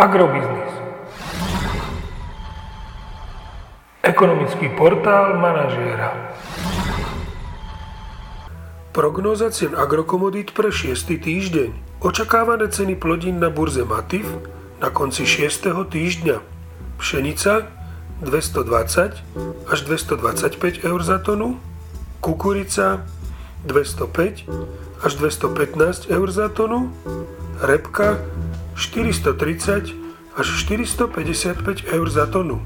[0.00, 0.72] Agrobiznis.
[4.00, 6.16] Ekonomický portál manažéra.
[8.96, 11.04] Prognóza cien agrokomodít pre 6.
[11.04, 12.00] týždeň.
[12.00, 14.24] Očakávané ceny plodín na burze Matif
[14.80, 15.68] na konci 6.
[15.68, 16.40] týždňa.
[16.96, 17.68] Pšenica
[18.24, 21.60] 220 až 225 eur za tonu,
[22.24, 23.04] kukurica
[23.68, 24.48] 205
[25.04, 26.88] až 215 eur za tonu,
[27.60, 28.16] repka
[28.80, 29.92] 430
[30.40, 32.64] až 455 eur za tonu.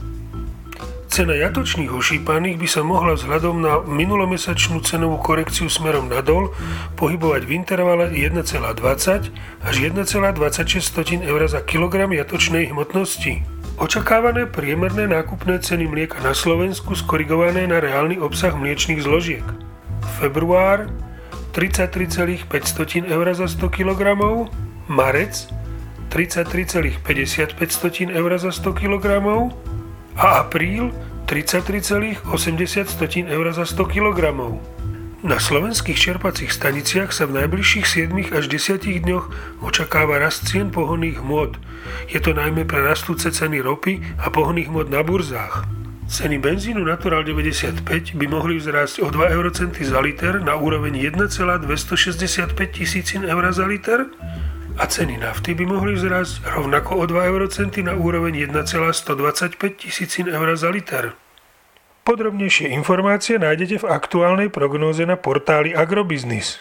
[1.15, 6.51] Cena jatočných ošípaných by sa mohla vzhľadom na minulomesačnú cenovú korekciu smerom nadol
[6.99, 9.31] pohybovať v intervale 1,20
[9.63, 13.47] až 1,26 eur za kilogram jatočnej hmotnosti.
[13.79, 19.47] Očakávané priemerné nákupné ceny mlieka na Slovensku skorigované na reálny obsah mliečných zložiek.
[20.19, 20.91] Február
[21.55, 24.03] 33,5 eur za 100 kg,
[24.91, 25.47] marec
[26.15, 29.07] 33,55 eur za 100 kg,
[30.15, 30.95] a apríl
[31.27, 32.23] 33,80
[33.27, 34.21] eur za 100 kg.
[35.27, 39.27] Na slovenských čerpacích staniciach sa v najbližších 7 až 10 dňoch
[39.67, 41.59] očakáva rast cien pohonných hmôt.
[42.07, 45.67] Je to najmä pre rastúce ceny ropy a pohonných hmôt na burzách.
[46.07, 52.55] Ceny benzínu Natural 95 by mohli vzrásť o 2 eurocenty za liter na úroveň 1,265
[52.71, 54.05] tisícin eur za liter
[54.75, 60.51] a ceny nafty by mohli vzrásť rovnako o 2 eurocenty na úroveň 1,125 tisícin eur
[60.59, 61.15] za liter.
[62.03, 66.59] Podrobnejšie informácie nájdete v aktuálnej prognóze na portáli Agrobiznis.